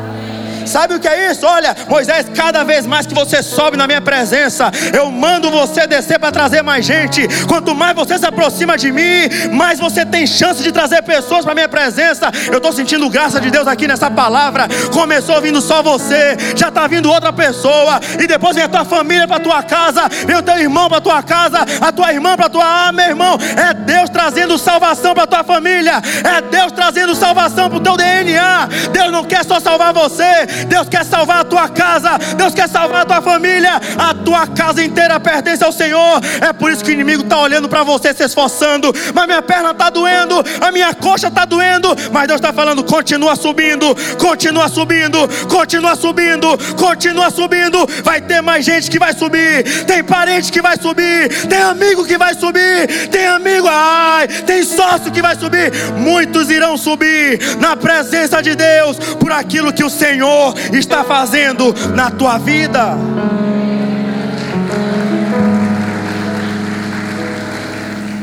[0.65, 1.45] Sabe o que é isso?
[1.45, 6.19] Olha, Moisés, cada vez mais que você sobe na minha presença, eu mando você descer
[6.19, 7.27] para trazer mais gente.
[7.47, 11.53] Quanto mais você se aproxima de mim, mais você tem chance de trazer pessoas para
[11.53, 12.31] minha presença.
[12.47, 14.67] Eu estou sentindo graça de Deus aqui nessa palavra.
[14.91, 19.27] Começou vindo só você, já está vindo outra pessoa, e depois vem a tua família
[19.27, 22.63] para tua casa, vem o teu irmão para tua casa, a tua irmã para tua.
[22.65, 27.77] Ah, meu irmão, é Deus trazendo salvação para tua família, é Deus trazendo salvação para
[27.77, 28.69] o teu DNA.
[28.91, 33.01] Deus não quer só salvar você, Deus quer salvar a tua casa, Deus quer salvar
[33.01, 36.21] a tua família, a tua casa inteira pertence ao Senhor.
[36.41, 39.71] É por isso que o inimigo está olhando para você se esforçando, mas minha perna
[39.71, 45.17] está doendo, a minha coxa está doendo, mas Deus está falando: continua subindo, continua subindo,
[45.49, 47.87] continua subindo, continua subindo.
[48.03, 52.17] Vai ter mais gente que vai subir, tem parente que vai subir, tem amigo que
[52.17, 55.71] vai subir, tem amigo, ai, tem sócio que vai subir.
[55.97, 61.73] Muitos irão subir na presença de Deus por aquilo que o Senhor Senhor está fazendo
[61.95, 62.97] na tua vida.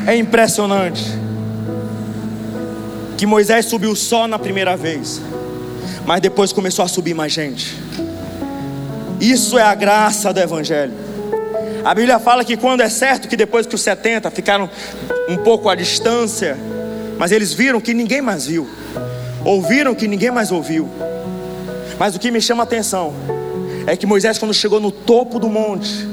[0.07, 1.19] É impressionante
[3.17, 5.21] que Moisés subiu só na primeira vez,
[6.05, 7.79] mas depois começou a subir mais gente.
[9.21, 10.93] Isso é a graça do Evangelho.
[11.85, 14.69] A Bíblia fala que quando é certo que depois que os 70 ficaram
[15.29, 16.57] um pouco à distância,
[17.19, 18.69] mas eles viram que ninguém mais viu,
[19.45, 20.89] ouviram que ninguém mais ouviu.
[22.01, 23.13] Mas o que me chama a atenção
[23.87, 26.09] é que Moisés, quando chegou no topo do monte,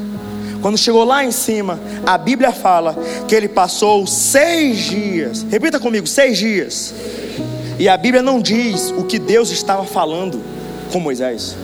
[0.62, 2.94] quando chegou lá em cima, a Bíblia fala
[3.26, 5.46] que ele passou seis dias.
[5.50, 6.94] Repita comigo: seis dias.
[7.80, 10.42] E a Bíblia não diz o que Deus estava falando
[10.92, 11.56] com Moisés.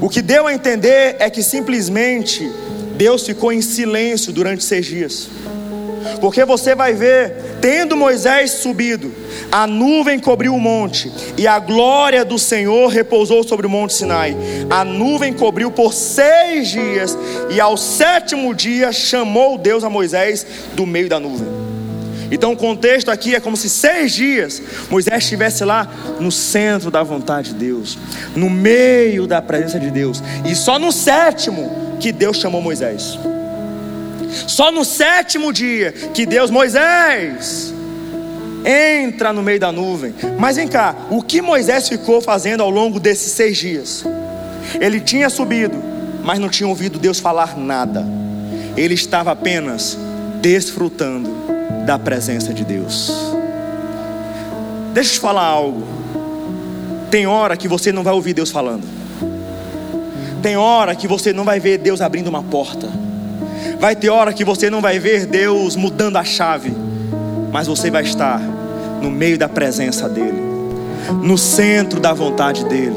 [0.00, 2.50] O que deu a entender é que simplesmente
[2.96, 5.28] Deus ficou em silêncio durante seis dias.
[6.20, 9.12] Porque você vai ver, tendo Moisés subido,
[9.50, 14.36] a nuvem cobriu o monte, e a glória do Senhor repousou sobre o monte Sinai.
[14.70, 17.16] A nuvem cobriu por seis dias,
[17.50, 21.64] e ao sétimo dia chamou Deus a Moisés do meio da nuvem.
[22.30, 25.86] Então o contexto aqui é como se seis dias Moisés estivesse lá
[26.18, 27.98] no centro da vontade de Deus,
[28.34, 33.18] no meio da presença de Deus, e só no sétimo que Deus chamou Moisés.
[34.46, 37.74] Só no sétimo dia que Deus, Moisés,
[38.64, 40.14] entra no meio da nuvem.
[40.38, 44.04] Mas vem cá, o que Moisés ficou fazendo ao longo desses seis dias?
[44.80, 45.76] Ele tinha subido,
[46.22, 48.04] mas não tinha ouvido Deus falar nada.
[48.76, 49.98] Ele estava apenas
[50.40, 51.30] desfrutando
[51.86, 53.12] da presença de Deus.
[54.92, 55.86] Deixa eu te falar algo.
[57.10, 58.84] Tem hora que você não vai ouvir Deus falando.
[60.42, 62.88] Tem hora que você não vai ver Deus abrindo uma porta.
[63.78, 66.72] Vai ter hora que você não vai ver Deus mudando a chave,
[67.52, 68.40] mas você vai estar
[69.00, 70.42] no meio da presença dEle,
[71.22, 72.96] no centro da vontade dEle.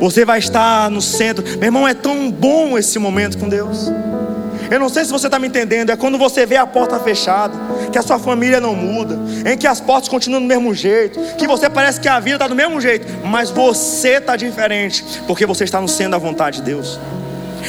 [0.00, 1.44] Você vai estar no centro.
[1.58, 3.90] Meu irmão, é tão bom esse momento com Deus.
[4.70, 5.90] Eu não sei se você está me entendendo.
[5.90, 7.54] É quando você vê a porta fechada,
[7.90, 9.18] que a sua família não muda,
[9.50, 12.48] em que as portas continuam do mesmo jeito, que você parece que a vida está
[12.48, 16.64] do mesmo jeito, mas você está diferente, porque você está no centro da vontade de
[16.64, 16.98] Deus.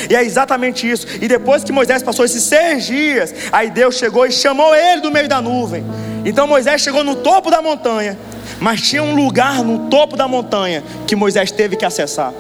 [0.09, 1.07] E é exatamente isso.
[1.21, 5.12] E depois que Moisés passou esses seis dias, aí Deus chegou e chamou ele do
[5.12, 5.83] meio da nuvem.
[6.25, 8.17] Então Moisés chegou no topo da montanha,
[8.59, 12.33] mas tinha um lugar no topo da montanha que Moisés teve que acessar.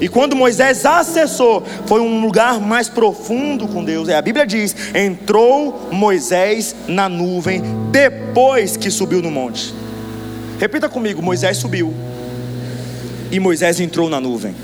[0.00, 4.08] E quando Moisés acessou, foi um lugar mais profundo com Deus.
[4.08, 9.74] E a Bíblia diz: entrou Moisés na nuvem depois que subiu no monte.
[10.58, 11.92] Repita comigo: Moisés subiu
[13.30, 14.54] e Moisés entrou na nuvem.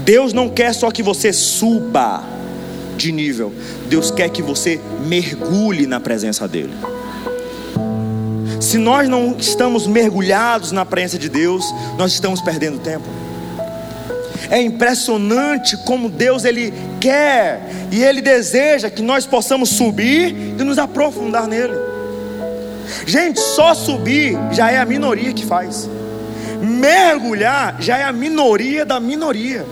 [0.00, 2.22] Deus não quer só que você suba
[2.96, 3.52] de nível,
[3.88, 6.72] Deus quer que você mergulhe na presença dEle.
[8.60, 11.64] Se nós não estamos mergulhados na presença de Deus,
[11.98, 13.04] nós estamos perdendo tempo.
[14.48, 20.78] É impressionante como Deus ele quer e ele deseja que nós possamos subir e nos
[20.78, 21.74] aprofundar nele.
[23.06, 25.88] Gente, só subir já é a minoria que faz.
[26.62, 29.66] Mergulhar já é a minoria da minoria.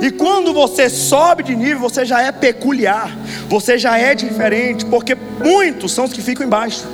[0.00, 3.10] E quando você sobe de nível, você já é peculiar,
[3.48, 6.84] você já é diferente, porque muitos são os que ficam embaixo.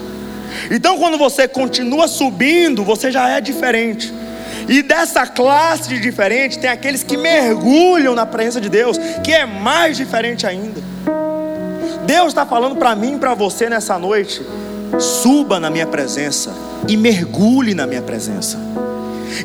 [0.70, 4.12] Então, quando você continua subindo, você já é diferente.
[4.68, 9.46] E dessa classe de diferente, tem aqueles que mergulham na presença de Deus, que é
[9.46, 10.80] mais diferente ainda.
[12.06, 14.42] Deus está falando para mim e para você nessa noite:
[14.98, 16.53] suba na minha presença
[16.88, 18.59] e mergulhe na minha presença.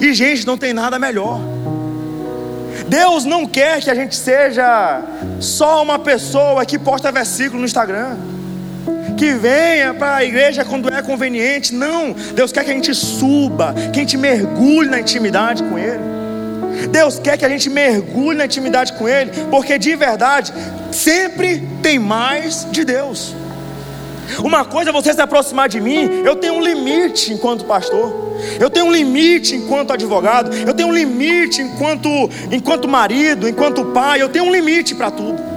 [0.01, 1.39] E, gente, não tem nada melhor.
[2.87, 5.03] Deus não quer que a gente seja
[5.39, 8.17] só uma pessoa que posta versículo no Instagram,
[9.17, 11.73] que venha para a igreja quando é conveniente.
[11.73, 16.15] Não, Deus quer que a gente suba, que a gente mergulhe na intimidade com Ele.
[16.91, 20.53] Deus quer que a gente mergulhe na intimidade com Ele, porque de verdade
[20.91, 23.33] sempre tem mais de Deus.
[24.39, 28.25] Uma coisa é você se aproximar de mim, eu tenho um limite enquanto pastor.
[28.59, 32.09] Eu tenho um limite enquanto advogado, eu tenho um limite enquanto
[32.51, 35.54] enquanto marido, enquanto pai, eu tenho um limite para tudo.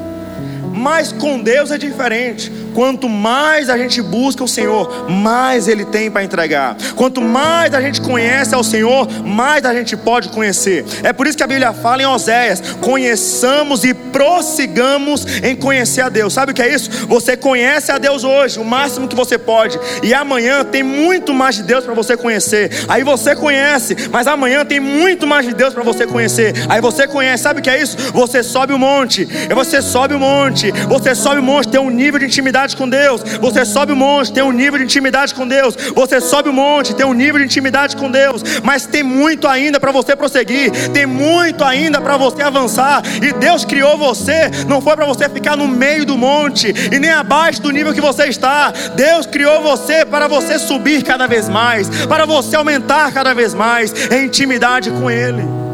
[0.78, 2.50] Mas com Deus é diferente.
[2.74, 6.76] Quanto mais a gente busca o Senhor, mais Ele tem para entregar.
[6.94, 10.84] Quanto mais a gente conhece ao Senhor, mais a gente pode conhecer.
[11.02, 16.08] É por isso que a Bíblia fala em Oséias: conheçamos e prossigamos em conhecer a
[16.08, 16.32] Deus.
[16.32, 16.88] Sabe o que é isso?
[17.08, 21.56] Você conhece a Deus hoje, o máximo que você pode, e amanhã tem muito mais
[21.56, 22.70] de Deus para você conhecer.
[22.88, 26.54] Aí você conhece, mas amanhã tem muito mais de Deus para você conhecer.
[26.68, 27.96] Aí você conhece, sabe o que é isso?
[28.12, 31.90] Você sobe o monte, e você sobe o monte, você sobe o monte, tem um
[31.90, 33.22] nível de intimidade intimidade com Deus.
[33.40, 35.74] Você sobe o monte, tem um nível de intimidade com Deus.
[35.94, 38.42] Você sobe o monte, tem um nível de intimidade com Deus.
[38.62, 40.70] Mas tem muito ainda para você prosseguir.
[40.90, 43.02] Tem muito ainda para você avançar.
[43.22, 44.50] E Deus criou você.
[44.66, 48.00] Não foi para você ficar no meio do monte e nem abaixo do nível que
[48.00, 48.72] você está.
[48.94, 53.92] Deus criou você para você subir cada vez mais, para você aumentar cada vez mais
[54.10, 55.67] em intimidade com Ele.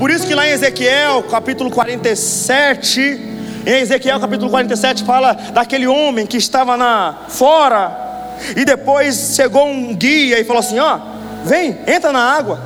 [0.00, 3.20] Por isso que lá em Ezequiel, capítulo 47,
[3.66, 9.94] em Ezequiel capítulo 47 fala daquele homem que estava na fora e depois chegou um
[9.94, 10.98] guia e falou assim: "Ó,
[11.44, 12.58] vem, entra na água".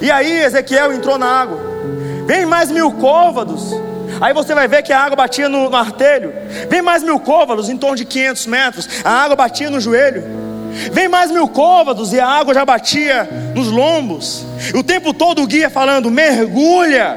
[0.00, 1.60] E aí Ezequiel entrou na água.
[2.26, 3.70] Vem mais mil côvados.
[4.18, 6.32] Aí você vai ver que a água batia no, no artelho.
[6.70, 8.88] Vem mais mil côvados, em torno de 500 metros.
[9.04, 10.43] A água batia no joelho.
[10.92, 14.44] Vem mais mil côvados e a água já batia nos lombos.
[14.74, 17.16] O tempo todo o guia falando: mergulha,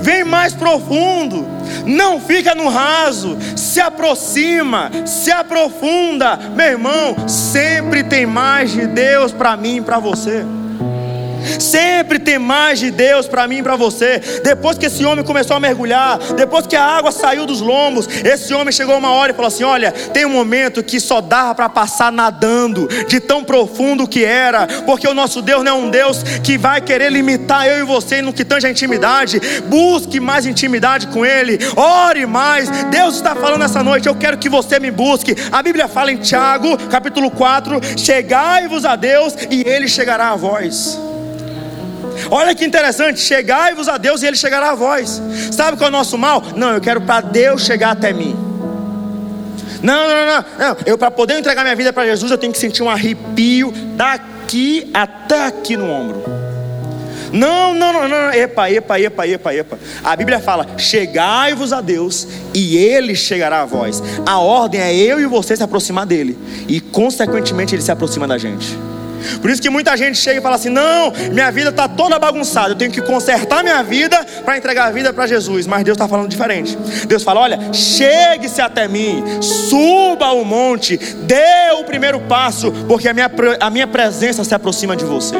[0.00, 7.28] vem mais profundo não fica no raso, se aproxima, se aprofunda, meu irmão.
[7.28, 10.44] Sempre tem mais de Deus para mim e para você.
[11.58, 14.20] Sempre tem mais de Deus para mim e para você.
[14.42, 18.52] Depois que esse homem começou a mergulhar, depois que a água saiu dos lombos, esse
[18.54, 21.68] homem chegou uma hora e falou assim: Olha, tem um momento que só dava para
[21.68, 26.22] passar nadando, de tão profundo que era, porque o nosso Deus não é um Deus
[26.42, 29.40] que vai querer limitar eu e você no que tange a intimidade.
[29.66, 32.68] Busque mais intimidade com Ele, ore mais.
[32.86, 35.36] Deus está falando essa noite: Eu quero que você me busque.
[35.50, 41.07] A Bíblia fala em Tiago, capítulo 4: Chegai-vos a Deus e Ele chegará a vós.
[42.30, 45.20] Olha que interessante, chegai-vos a Deus e Ele chegará a vós.
[45.50, 46.42] Sabe qual é o nosso mal?
[46.54, 48.36] Não, eu quero para Deus chegar até mim.
[49.82, 50.76] Não, não, não, não.
[50.84, 54.90] Eu para poder entregar minha vida para Jesus, eu tenho que sentir um arrepio daqui
[54.92, 56.38] até aqui no ombro.
[57.32, 59.78] Não, não, não, não, epa, epa, epa, epa, epa.
[60.02, 64.02] A Bíblia fala: chegai-vos a Deus e Ele chegará a vós.
[64.26, 68.38] A ordem é eu e você se aproximar dele, e consequentemente Ele se aproxima da
[68.38, 68.76] gente.
[69.40, 72.70] Por isso que muita gente chega e fala assim: não, minha vida está toda bagunçada,
[72.70, 75.66] eu tenho que consertar minha vida para entregar a vida para Jesus.
[75.66, 76.76] Mas Deus está falando diferente.
[77.06, 83.14] Deus fala: olha, chegue-se até mim, suba o monte, dê o primeiro passo, porque a
[83.14, 85.36] minha, a minha presença se aproxima de você.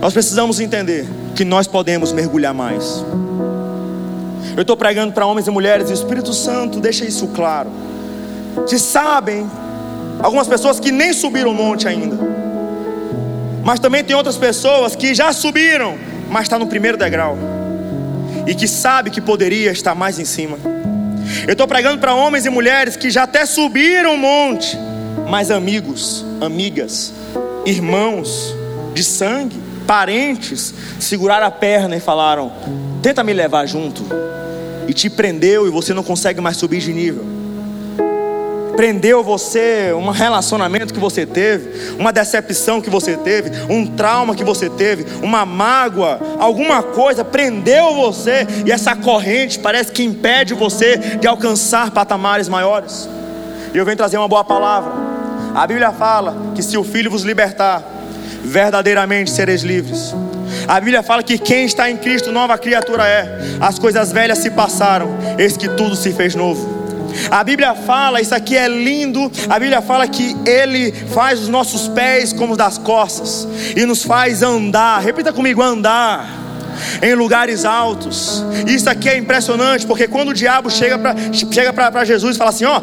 [0.00, 3.04] Nós precisamos entender que nós podemos mergulhar mais.
[4.56, 7.70] Eu estou pregando para homens e mulheres, e o Espírito Santo deixa isso claro.
[8.68, 9.50] Que sabem
[10.24, 12.16] Algumas pessoas que nem subiram o monte ainda.
[13.62, 15.98] Mas também tem outras pessoas que já subiram,
[16.30, 17.36] mas está no primeiro degrau.
[18.46, 20.56] E que sabe que poderia estar mais em cima.
[21.46, 24.78] Eu estou pregando para homens e mulheres que já até subiram o monte,
[25.28, 27.12] mas amigos, amigas,
[27.66, 28.54] irmãos
[28.94, 32.50] de sangue, parentes, seguraram a perna e falaram:
[33.02, 34.02] Tenta me levar junto.
[34.88, 37.43] E te prendeu e você não consegue mais subir de nível
[38.76, 44.44] prendeu você, um relacionamento que você teve, uma decepção que você teve, um trauma que
[44.44, 50.96] você teve, uma mágoa, alguma coisa prendeu você e essa corrente parece que impede você
[50.96, 53.08] de alcançar patamares maiores.
[53.72, 54.92] E eu venho trazer uma boa palavra.
[55.54, 57.82] A Bíblia fala que se o Filho vos libertar,
[58.44, 60.14] verdadeiramente sereis livres.
[60.68, 63.38] A Bíblia fala que quem está em Cristo, nova criatura é.
[63.60, 65.08] As coisas velhas se passaram,
[65.38, 66.83] eis que tudo se fez novo.
[67.30, 69.30] A Bíblia fala, isso aqui é lindo.
[69.48, 73.46] A Bíblia fala que Ele faz os nossos pés como das costas
[73.76, 75.00] e nos faz andar.
[75.00, 76.44] Repita comigo: andar
[77.02, 78.44] em lugares altos.
[78.66, 82.64] Isso aqui é impressionante, porque quando o diabo chega para chega Jesus e fala assim:
[82.64, 82.80] ó,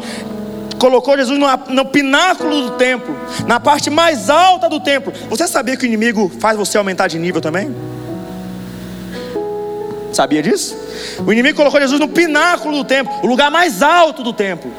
[0.78, 3.16] colocou Jesus no, no pináculo do templo,
[3.46, 5.12] na parte mais alta do templo.
[5.30, 7.72] Você sabia que o inimigo faz você aumentar de nível também?
[10.12, 10.76] Sabia disso?
[11.26, 14.70] O inimigo colocou Jesus no pináculo do templo, o lugar mais alto do templo.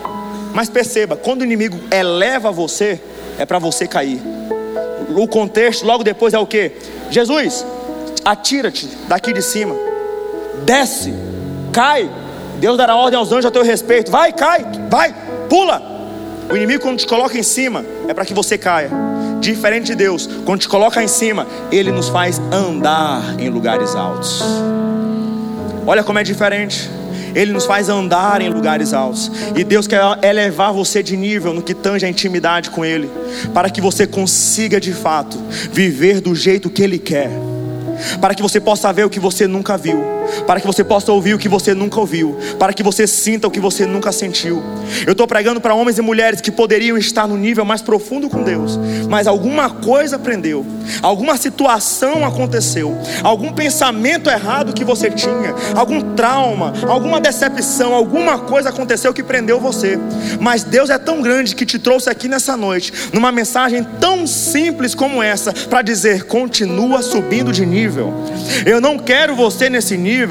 [0.53, 3.01] Mas perceba, quando o inimigo eleva você,
[3.39, 4.21] é para você cair.
[5.15, 6.71] O contexto logo depois é o que?
[7.09, 7.65] Jesus,
[8.23, 9.75] atira-te daqui de cima,
[10.63, 11.13] desce,
[11.71, 12.09] cai.
[12.59, 14.11] Deus dará ordem aos anjos a teu respeito.
[14.11, 15.13] Vai, cai, vai,
[15.49, 15.81] pula.
[16.49, 18.89] O inimigo, quando te coloca em cima, é para que você caia.
[19.39, 24.41] Diferente de Deus, quando te coloca em cima, Ele nos faz andar em lugares altos.
[25.85, 26.89] Olha como é diferente.
[27.35, 29.31] Ele nos faz andar em lugares altos.
[29.55, 33.09] E Deus quer elevar você de nível no que tange a intimidade com Ele,
[33.53, 35.37] para que você consiga de fato
[35.71, 37.31] viver do jeito que Ele quer
[38.19, 40.03] para que você possa ver o que você nunca viu,
[40.45, 43.51] para que você possa ouvir o que você nunca ouviu, para que você sinta o
[43.51, 44.63] que você nunca sentiu.
[45.05, 48.43] Eu estou pregando para homens e mulheres que poderiam estar no nível mais profundo com
[48.43, 48.79] Deus,
[49.09, 50.65] mas alguma coisa aprendeu,
[51.01, 58.69] alguma situação aconteceu, algum pensamento errado que você tinha, algum trauma, alguma decepção, alguma coisa
[58.69, 59.99] aconteceu que prendeu você.
[60.39, 64.95] Mas Deus é tão grande que te trouxe aqui nessa noite, numa mensagem tão simples
[64.95, 68.13] como essa, para dizer: continua subindo de nível.
[68.65, 70.22] Eu não quero você nesse nível.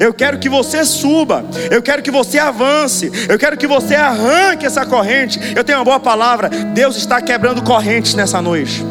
[0.00, 1.44] Eu quero que você suba.
[1.70, 3.10] Eu quero que você avance.
[3.28, 5.38] Eu quero que você arranque essa corrente.
[5.56, 6.48] Eu tenho uma boa palavra.
[6.48, 8.84] Deus está quebrando correntes nessa noite.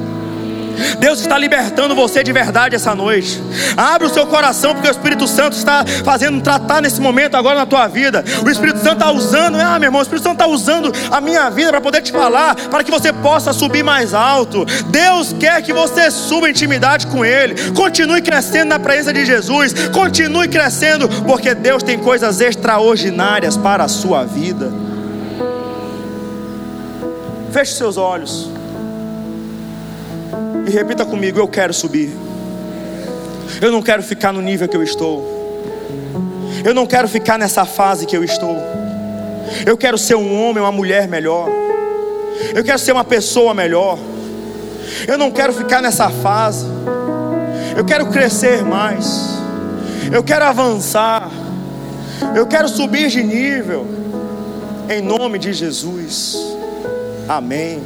[0.99, 3.41] Deus está libertando você de verdade essa noite.
[3.75, 7.65] Abre o seu coração, porque o Espírito Santo está fazendo tratar nesse momento agora na
[7.65, 8.23] tua vida.
[8.45, 11.49] O Espírito Santo está usando, ah, meu irmão, o Espírito Santo está usando a minha
[11.49, 14.65] vida para poder te falar, para que você possa subir mais alto.
[14.87, 17.71] Deus quer que você suba intimidade com Ele.
[17.71, 19.73] Continue crescendo na presença de Jesus.
[19.89, 24.71] Continue crescendo, porque Deus tem coisas extraordinárias para a sua vida.
[27.51, 28.56] Feche seus olhos.
[30.67, 32.11] E repita comigo: eu quero subir.
[33.61, 35.25] Eu não quero ficar no nível que eu estou.
[36.63, 38.57] Eu não quero ficar nessa fase que eu estou.
[39.65, 41.49] Eu quero ser um homem, uma mulher melhor.
[42.53, 43.97] Eu quero ser uma pessoa melhor.
[45.07, 46.65] Eu não quero ficar nessa fase.
[47.75, 49.39] Eu quero crescer mais.
[50.11, 51.29] Eu quero avançar.
[52.35, 53.87] Eu quero subir de nível.
[54.89, 56.37] Em nome de Jesus.
[57.27, 57.81] Amém.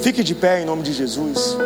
[0.00, 1.56] Fique de pé em nome de Jesus.